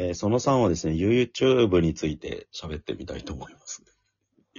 [0.00, 3.82] えーその3はですね、YouTube について喋ってみたいと思います。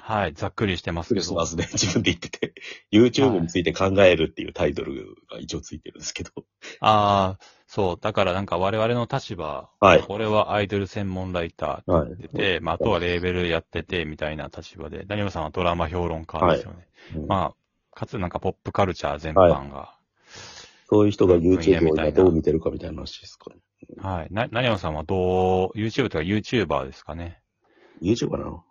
[0.02, 1.22] はい、ざっくりしてますクけど。
[1.22, 2.54] リスマスで自分で言ってて、
[2.92, 6.32] YouTube について考えるっていうタイトルが一応ついてるんですけど。
[6.82, 7.98] ああ、そう。
[8.02, 16.88] だからなんか我々の立場、はい俺はアイドル専門ライターはいでて、まあ、あとはレーベルやってて、みたいな立場で、ダニエルさんはドラマ評論家ですよね。
[17.16, 19.96] うんまあ、かつなんかポップカルチャー全般が。
[20.90, 23.58] そういう人が YouTube をどう見てるかみたいな話ですかね。
[23.98, 24.28] はい。
[24.34, 27.42] な、ダニエルさんはどう、YouTube とか YouTuber ですかね
[28.02, 28.64] ？YouTube かな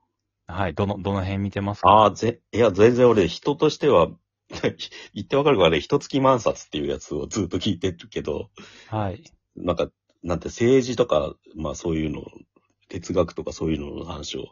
[0.47, 0.75] はい。
[0.75, 1.89] どの、どの辺見てますか？
[1.89, 4.09] ああ、ぜ、いや、全然俺、人としては、
[5.13, 8.51] 言ってわかるかね、一月万冊っていうやつをずっと聞いてるけど、
[8.89, 9.23] はい。
[9.57, 9.91] なんか、
[10.23, 12.23] なんて政治とか、まあそういうの、
[12.89, 14.47] 哲学とかそういうのの話を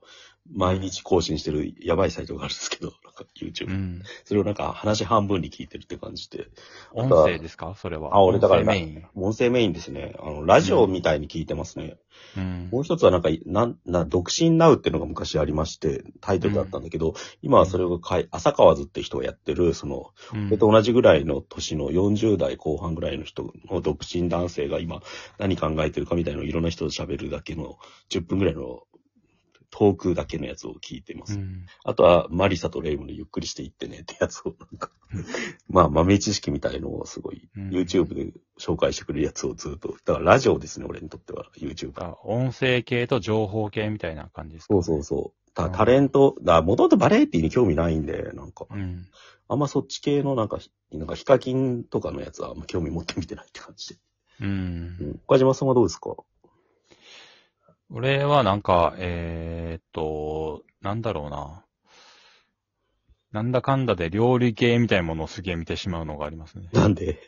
[0.55, 3.71] 毎日更新してるやばいサイトがあるんですけど、なんか YouTube。
[3.71, 4.03] うん。
[4.25, 6.49] それをなんか話半分に聞いてるって感じで。
[6.93, 7.75] 音声ですか？
[7.77, 8.17] それは。
[8.17, 9.05] あ、俺だから音声メイン。
[9.15, 10.15] 音声メインですね。
[10.19, 11.97] あの、ラジオみたいに聞いてますね。
[12.37, 12.69] うん。
[12.73, 25.01] もう一つはなんか、なん、な、独身ナウっていうのが昔ありまして、タイトルだったんだけど、今はそれをかい、浅川津って人がやってる、その、うんそれと同じぐらいの年の40代後半ぐらいの人の独身男性が今
[25.39, 27.79] 何考えてるかみたいなのをいろんな人と喋るだけの
[28.11, 28.81] 10分ぐらいの
[29.71, 31.35] トークだけのやつを聞いてます。
[31.35, 34.91] うんあとはマリサとレイムのゆっくりしていってねってやつをなんか、
[35.69, 41.93] まあ豆知識みたいのをすごいうん YouTube で紹介してくれるやつをずっと、だからラジオですね、俺にとっては YouTube。
[42.03, 45.53] あ音声系と情報系みたいな感じですか、そうそうそう。
[45.55, 49.07] たうんタレント、だもともとバラエティに興味ないんで、なんか、うん。
[49.49, 50.59] あんまそっち系のなんか、
[50.93, 53.97] なんかヒカキンとかのやつはあんま興味持ってみてないって感じで。
[54.41, 55.05] うんう。
[55.05, 55.21] ん。
[55.27, 56.15] 岡島さんはどうですか？
[57.97, 61.65] 俺はなんか、えーっと、なんだろうな。
[63.33, 66.69] なんだかんだで料理系みたいなものをすげえ見てしまうのがありますね。
[66.73, 67.19] なんで？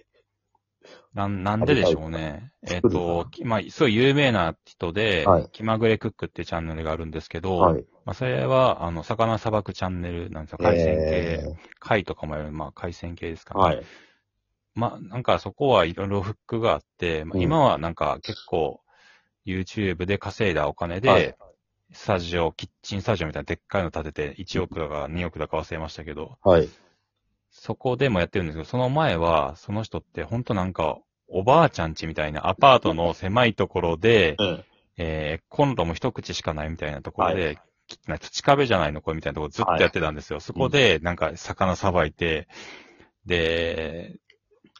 [1.14, 2.52] なん、なんででしょうね。
[2.64, 7.86] えーっ作るとか、きまあ、すごい有名な人で、はい気まぐれクックってチャンネルがあるんですけど、はい。
[8.04, 10.58] まあ、それは、あの、魚さばくチャンネルなんですよ。
[10.58, 11.00] 海鮮系。
[11.10, 13.60] え貝とかもやる、まあ、海鮮系ですかね。
[13.60, 13.82] ーはい。
[14.74, 18.82] まあ、なんかそこはいろいろフックがあって、まあ、うん今はなんか結構
[19.48, 21.34] YouTube で稼いだお金で、はい
[21.92, 26.68] スタジオ、キッチンスタジオみたいなでっかいの建てて1億だか2億だか忘れましたけど、はい。
[27.50, 30.98] そこでもやってるんですけど、その前はその人って本当なんか
[31.28, 34.64] おばあちゃん家みたいなアパートの狭いところで、うん。
[35.00, 37.58] えー、コンロも一口しかないみたいなところで、はい
[38.20, 40.40] 土壁じゃないのこれみたいなところずっとやってたんですよ。
[40.40, 42.46] そこでなんか魚さばいて、
[43.24, 44.16] で、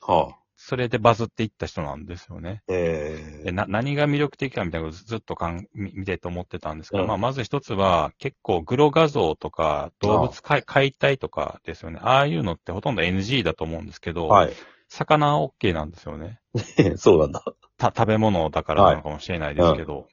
[0.03, 0.39] はあ。
[0.61, 2.63] それでバズっていった人なんですよね。
[2.69, 3.45] えー。
[3.45, 12.01] でな何が魅力的かみたいなことをずっとかん見見てと思ってたんですけど、うんまあ、まず一つは、結構グロ画像とか、動物解解体とかですよね。
[12.03, 14.53] ああいうのってほとんど NG だと思うんですけど、はい。
[14.89, 16.41] 魚は OK なんですよね。
[16.99, 17.45] そうなんだ。
[17.77, 20.09] た食べ物だからなのかもしれないですけど。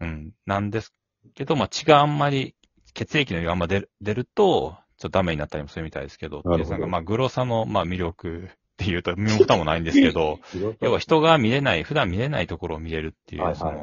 [0.00, 0.32] うん。
[0.46, 0.94] なんです
[1.34, 2.54] けど、まあ、血があんまり、
[2.94, 8.48] 血液の量があんま出る出ると、ちょっとダメになったりもするみたいですけど、っていうなんかまあ、グロさの、まあ、魅力
[8.82, 10.38] っていうと、身も蓋もないんですけど、
[10.80, 13.80] 要は人が見れない、普段見れないところを見れるっていう、はいはいその、ま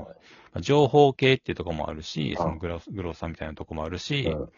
[0.56, 4.50] あ情報系っていうところもあるし、あそのグログロさみたいなところもあるし、うん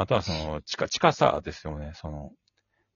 [0.00, 2.30] あとはその、近、近さですよね、その、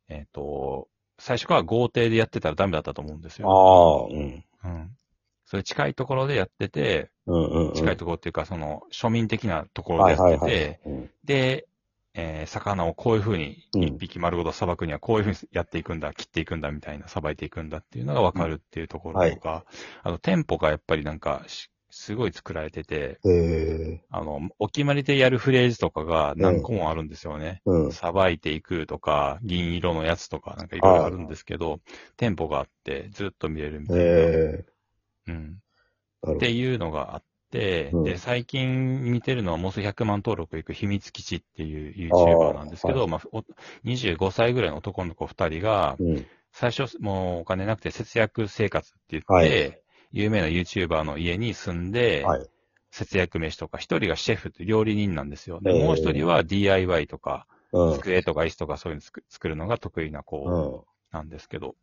[0.09, 0.87] えっ、と、
[1.19, 4.09] 最初から豪邸でやってたらダメだったと思うんですあよ。
[4.09, 4.45] あ、うん。
[4.65, 4.97] うん。
[5.45, 7.75] それ近いところでやってて、うんうんうん。
[7.75, 11.67] 近いところっていうか、その、庶民的なところでやってて、はいはいはいうんで、
[12.15, 19.65] えー魚をこういう風にうん一匹丸ごとさばくにはこういう風にやっていくんだ、切っていくんだみたいな、さばいていくんだっていうのがわかるっていうところとか、
[20.03, 27.63] あと店舗がやっぱりなんかし、すごい作られてて、へあの、お決まりでやるフレーズとかが何個もあるんですよね。
[27.67, 27.93] ーうん。
[27.93, 31.81] さばいていくとか、銀色のやつとか、なんかいろいろあるんですけど、
[32.17, 34.11] 店舗があって、ずっと見れるみたいな。
[34.11, 34.65] え
[35.29, 35.35] うん。
[36.25, 37.27] ー、なるほっていうのがあって、
[37.59, 43.45] うんで、最近見てるのはもうすぐ100万登録いく秘密基地っていう YouTuber なんですけど、あまあ、お
[43.85, 46.05] 25歳ぐらいの男の子2人が、ど。
[46.05, 46.27] うん。
[46.55, 49.79] 最初もうお金なくて節約生活って言って、はい
[50.15, 52.47] 有名な YouTuber の家に住んで、はい。
[52.91, 55.61] 節約飯とか、一人がシェフって料理人なんですよ。
[55.63, 57.99] で、ええもう一人は DIY とか、うん。
[57.99, 60.81] 机とか椅子とかそういうの作作るのが得意な子うん。
[61.11, 61.75] なんですけど、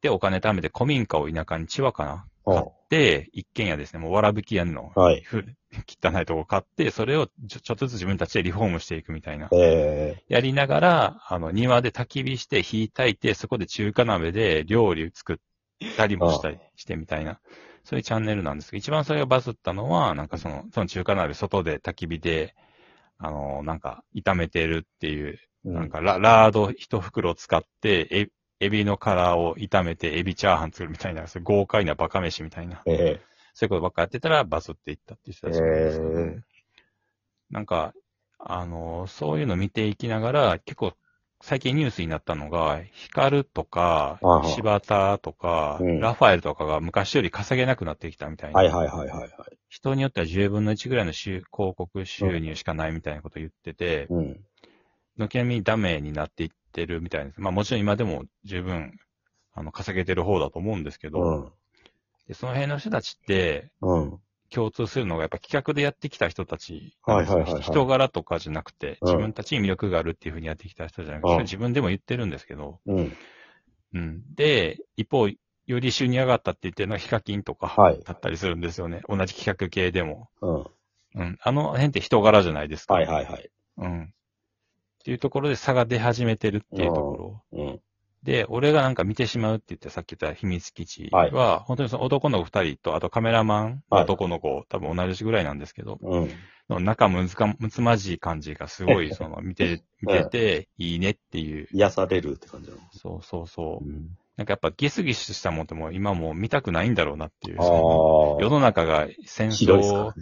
[0.00, 5.22] で、お金貯めて古民家を田舎に千葉かなは買って、一軒家ですね、もうわらぶき屋根のはい。
[5.22, 5.44] ふ
[5.86, 9.48] 汚いとこ買って、それをちょちょっとずつ自分たちでリフォームしていくみたいな。
[9.52, 15.36] えやりながら、あの、庭で焚き火して火焚いて、そこで中華鍋で料理作っ
[15.96, 17.40] たりもしたりしてみたいな。
[17.84, 22.54] そういうチャンネルなんですけど、一番それがバズったのは、なんかその、その中華鍋外で焚き火で、
[23.18, 28.28] あの、なんか炒めてるっていう、ー、なんかララード一袋使って、え、
[28.60, 32.82] エビの殻を炒めてエビチャーハン作るみたいな、そういう豪快なバカ飯みたいな。
[32.86, 33.20] え
[33.54, 36.40] そういうことばっかやってたらバズっていったっていう人たちなんですけど、へー
[37.50, 37.94] なんか、
[38.38, 40.92] あの、そういうの見ていきながら、結構、
[41.42, 44.18] 最近ニュースになったのが、ヒカルとか
[44.54, 48.58] 柴田とか、うんラファエルとかが昔より稼げなくなってきたみたいな。
[48.58, 49.30] はいはいはいはいはい。
[49.68, 54.40] 人によっては10分の1ぐらいの収広告収入しかないみたいなことを言ってて、うん。
[55.18, 57.40] 軒並みダメになっていってるみたいです。
[57.40, 58.98] まあもちろん今でも十分、
[59.54, 61.52] あの、稼げてる方だと思うんですけど、うん。
[62.28, 64.18] でその辺の人たちって、うん。
[64.48, 66.96] 共通するのがやっぱ企画でやってきた人たち。
[67.02, 73.12] はいはいはいはい人柄とかじゃなくて、うん自分たちに魅力があるっていうふうにやってきた人じゃなくて、うん自分でも言ってるんですけど、うん。
[73.94, 74.22] うん。
[74.34, 79.02] で、一方、より収入上がったって言ってるのはヒカキンとかはいだったりするんですよね。
[79.08, 80.28] 同じ企画系でも。
[80.40, 80.66] うん。
[81.16, 81.38] うん。
[81.42, 82.94] あの辺って人柄じゃないですか。
[82.94, 83.50] はいはいはい。
[83.78, 84.14] うん。
[85.06, 87.64] っていうところで差が出始めてるっていうところ。
[87.64, 87.80] うん。
[88.24, 96.30] で、俺がなんか見てしまうって言ってさっき言った秘密基地は、はい本当にその男の子二人と、あとカメラマンのはい男の子、多分同じぐらいなんですけど、うん。
[96.68, 101.68] の仲むずか、むつまじい感じがすごい、その、見て、 見てて、いいねっていう。
[101.70, 102.80] 癒されるって感じなの？
[102.90, 103.88] そうそうそう。
[103.88, 104.08] ん。
[104.36, 107.58] なんかやっぱギスギスしたもんってもう今もう見たくないんだろうなっていう。
[107.58, 110.14] 世の中が戦ひどいっすか争、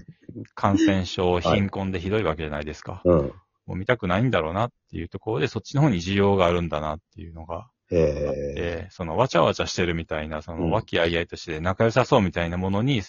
[0.54, 3.00] 感染症、 い貧困でひどいわけじゃないですか。
[3.06, 3.32] うん。
[3.66, 8.54] もう見たくないんだろうなっていうところで、そっちの方に需要があるんだなっていうのがえ。
[8.54, 13.02] て、そのわちゃわちゃしてるみたいな、そうんの和気あいあいとして仲良さそうみたいなものに、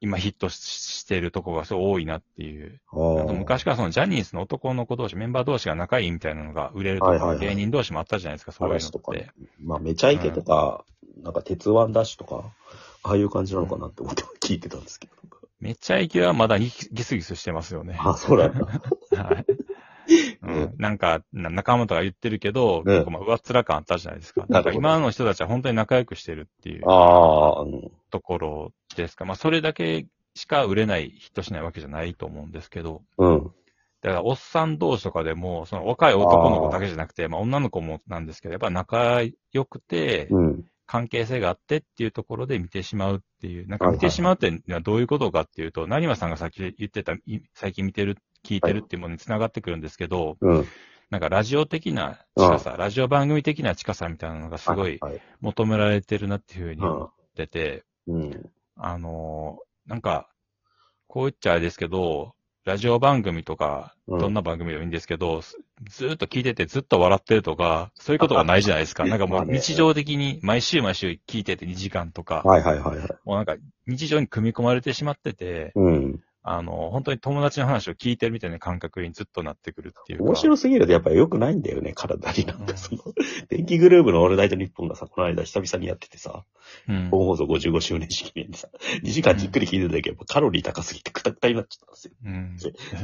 [0.00, 0.56] 今ヒットし
[1.04, 2.80] してるとこがすごい多いなっていう。
[2.92, 9.50] あと昔からそのジャニーズの男の子同士、メンバー同士が仲いいみたいなのが売れるとか、芸人同士もあったじゃないですか、そういうの嵐とかねって。。
[9.62, 10.84] まあ、めちゃイケとか、
[11.22, 12.52] なんか、鉄腕ダッシュとか、
[13.02, 15.14] ああいう感じなのかなって思って聞いてたんですけど。
[15.64, 17.96] めっちゃイケはまだギギスギスしてますよね。
[17.98, 18.66] あ、そうなんだ。
[18.66, 19.46] はい。
[20.42, 24.44] うん、なんか、な仲間とか言ってるけど、ね結構まあ上っ面感あったじゃないですか。
[24.50, 29.24] なんか今の人たちは本当に仲良くしてるっていうところですか。
[29.24, 33.50] まあそれだけしか売れない、ヒットしないわけじゃないと思うんですけど、うん。
[34.02, 40.64] だからおっさん同士とかでも、その若い男の子だけじゃなくて、まあ女の子もなんですけど、やっぱ仲良くて、うん。
[40.86, 50.66] 関係性があってっていうところで見てしまうっていう、なんか見てしまうっていうのはどういうことかっていうと、成馬さんがさっき言ってた、い最近見てる、聞いてるっていうものにつながってくるんですけど、うん。
[51.10, 55.20] なんかラジオ的な近さ、ラジオ番組的な近さみたいなのがすごいはい。
[55.40, 58.14] 求められてるなっていうふうに思うってて、ん。
[58.14, 58.50] うん。
[58.76, 60.30] あのーなんか、
[61.06, 62.34] こう言っちゃあれですけど、
[62.64, 65.56] ラジオ番組とか、うんどんな番組でもいいんですけど、す
[65.88, 69.04] ずーっと聞いててずっと笑ってるとか、そういうことがないじゃないですか。
[69.08, 73.08] なんかもう日常的に毎週毎週聞いてて2時間とか、はいはいはいはい。
[73.24, 73.56] もうなんか
[73.86, 76.20] 日常に組み込まれてしまってて、うん。
[76.46, 80.24] あの、本当に友達の話を聞いてるみたいな感覚にずっとなってくるっていうか。
[80.24, 83.00] 面白すぎるとやっぱり良くないんだよね、体になんうんかその、
[83.48, 86.44] 電気グループのオールナイトニッポンがさ、この間久々にやっててさ、
[86.86, 87.08] うん。
[87.10, 88.68] 本放送55周年式年でさ、
[89.02, 92.12] 2時間じっくり聞いてたけど、やっぱカロリー高すぎてくたくたになっちゃったんですよ。
[92.26, 92.58] うん。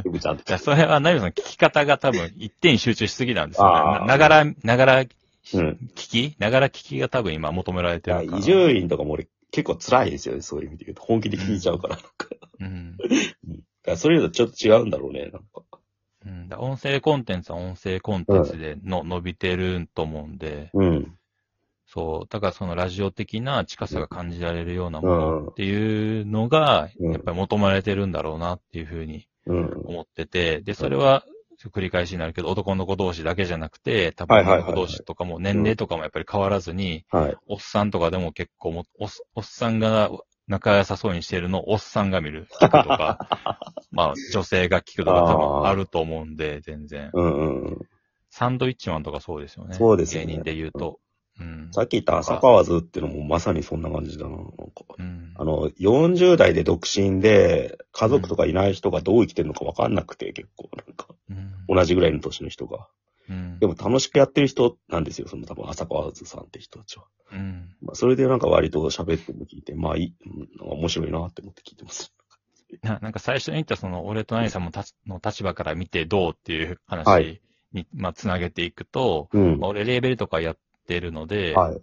[0.05, 4.07] イブちゃんっていや、それは、ナイムさん聞き方が多分一点に集中しすぎなんですよね。
[4.07, 8.39] ながら、ながら、うん聞きながら聞きが多分今求められてるから。
[8.39, 11.03] 伊集院とかも俺結構辛いですよね、そういう意味で言うと。
[11.03, 11.97] 本気で聞いちゃうから。
[11.97, 12.29] なんか
[12.61, 12.97] うん。
[12.97, 15.63] だからそれとちょっと違うんだろうね、なんか。
[16.27, 21.17] うん、だ音声コンテンツは音声コンテンツでの、伸びてると思うんで、うん。
[21.87, 22.29] そう。
[22.29, 29.83] だからそのラジオ的な近さが感じられるようなもうんのっていうのが、うんやっぱり求められてるんだろうなっていうふうにうん。
[29.85, 31.25] 思ってて、で、それは、
[31.69, 37.37] 繰り返しになるけど、男の子同士だけじゃなくて、多分はいはいはいはい女の子同士とかも年齢とかもやっぱり変わらずに、はい。
[37.47, 40.11] おっさんとかでも結構もおっ、おっさんが
[40.51, 43.29] 仲良さそうにしてるのをおっさんが見る、聞くとか、
[43.93, 47.11] まあ女性が聞くとか多分あると思うんで、全然。
[47.13, 47.79] うんうんうん。
[48.31, 49.77] サンドイッチマンとかそうですよね。
[49.77, 50.99] そうですよね芸人で言うと。
[51.39, 51.69] うん。
[51.71, 54.31] さっき言った朝川図ってのもまさにそんな感じだな。
[54.31, 54.53] なんか
[54.99, 62.89] うんあの、40代で独身で、家族とかいない人がどう生きてるのかわかんなくて、結構、なんか、うん同じぐらいの年の人が。
[63.29, 67.05] うんでも楽しくやってる人なんですよ、その多分朝川図さんって人たちは。
[67.33, 70.15] うんまあ、それでなんか割と喋っても聞いて、まあい
[70.75, 72.13] い、うんなんか面白いなって思って聞いてます。
[72.83, 77.41] ななんか最初に言ったその、俺と何さんもたちの立場から見てどうっていうは話
[77.73, 79.71] に、いまあ、つなげていくと、うんまあ、。
[79.71, 81.81] 俺レーベルとかやってるので、はい。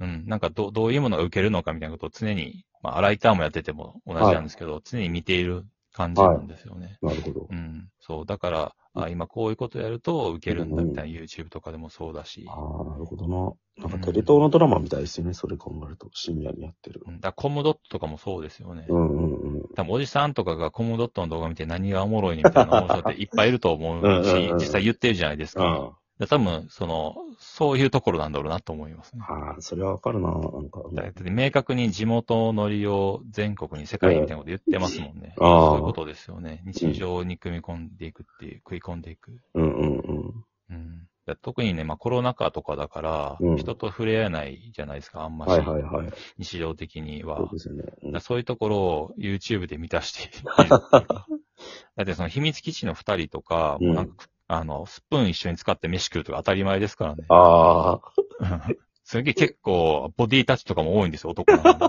[0.00, 6.96] うん、なんかどどういうものが受けるのかみたいなことを常に、まあ、ライターもやってても同じなんですけど、常に見ている感じなんですよね。
[7.02, 7.46] なるほど。
[7.50, 7.90] うん。
[8.00, 8.26] そう。
[8.26, 12.46] だから、あ今こういうことやると受けるんだみたいな YouTube とかでもそうだし。
[12.48, 13.88] ああ、なるほどな。
[13.88, 16.08] なんかテレ東のドラマみたいですよね、それ考えると。
[16.12, 17.02] 深夜にやってる。
[17.06, 18.86] うん、だからコムドットとかもそうですよね。
[18.88, 19.68] うんうんうん。
[19.74, 25.92] 多分おじさんとかがコムドットの動画見て何がおもろいねみたいな面白いっていっぱいいると思うしうんうんうん、実際言ってるじゃないですか。
[25.92, 29.22] あで多分、その、そういうところなんだろうなと思いますね。
[29.26, 30.28] ああ、それはわかるな。
[30.28, 35.34] なんか、だって明確に地元のりを全国に世界にみたいなこと言ってますもんね。
[35.40, 36.62] ああそういうことですよね。
[36.66, 39.40] 日常に組み込んでいくっていう、食い込んでいく。
[39.54, 40.44] うんうんうん。
[40.68, 41.08] うん。
[41.24, 45.48] だ特にね、まあコロナ禍とかだから、うん人と触れ合えないじゃないですか、あんまし。
[45.48, 46.12] はいはいはい。
[46.36, 47.38] 日常的には。
[47.38, 47.84] そうですよね。
[48.02, 50.44] うんそういうところを YouTube で満たしている。
[51.96, 57.24] だってその秘密基地の二人とか、うんもうなんか、あの、スプーン一緒に使って飯食うとか当たり前ですからね。
[57.28, 58.00] あ
[58.40, 58.68] あ、
[59.04, 61.78] すげえ結構、ボディタッチとかも多いんですよ、男なのに。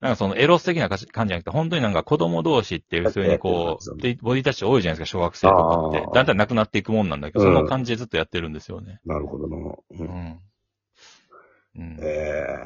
[0.00, 9.00] なんかそのエロス的な感じじゃなくて、本当になんか子供同士って普通にこう、ボディタッチ多いじゃないですか、小学生とかってだんだんなくなっていくもんなんだけど、うんその感じでずっとやってるんですよね。
[9.04, 9.56] なるほどな。
[9.56, 9.84] う。
[9.90, 10.40] うんん。
[11.76, 12.56] うんえ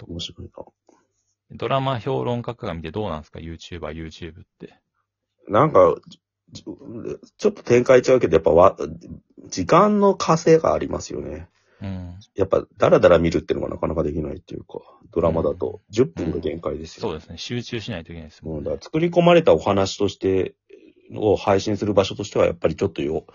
[0.00, 0.64] え面白いな。
[1.52, 4.80] ドラマ評論家が見てどうなんですか ?YouTuber、YouTube って。
[5.48, 6.18] なんか、じ
[6.62, 8.76] ちょっと展開ちゃうけど、やっぱわ、
[9.46, 11.48] 時間の稼がありますよね。
[11.80, 12.14] うん。
[12.34, 14.80] やっぱ、だらだら見るっていうのがなかなかできないっていうか、
[15.12, 17.02] ドラマだと10分が限界ですよ。
[17.02, 17.38] そうですね。
[17.38, 18.70] 集中しないといけないですもうんん、ね。
[18.70, 20.54] だから作り込まれたお話として、
[21.14, 23.26] を配信する場所としては、やっぱりちょっとよ、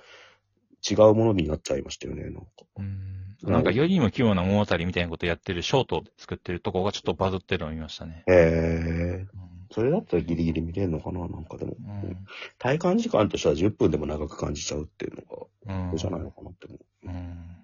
[0.90, 2.42] 違うものになっちゃいましたよね、なんか。
[2.78, 8.24] うんなんか世にも奇妙な物語みたいなことやってるショートを作ってるとこがちょっとバズってるのを見ましたね。
[8.28, 9.28] へえ。
[9.34, 11.76] うんそれだったらギリギリ見れるのかな、なんかでも。
[11.80, 12.26] うん
[12.58, 17.08] 体感時間としては10分でも長く感じちゃうっていうのが、うんじゃないのかなって思う。
[17.08, 17.56] うん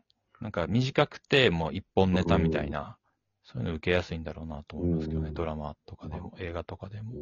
[0.42, 2.98] なんか短くてもう一本ネタみたいな、
[3.44, 7.14] そういうの受けやすいんだろうなと思いますけどね、うんドラマとかでも、映画とかでも。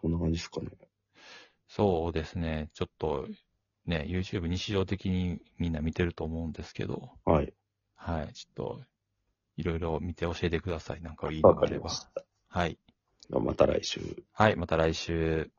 [0.00, 0.68] そんな感じですかね。
[1.68, 3.26] そうですね、ちょっと
[3.86, 7.52] ね、YouTube 日常的にみんな見てると思うんですけど、はい。
[7.96, 8.80] はい、ちょっと、
[9.56, 11.02] いろいろ見て教えてください。
[11.02, 11.90] なんかいいのわがあれば。
[12.48, 12.78] はい。
[13.38, 14.00] また来週。
[14.32, 15.50] はい、また来週。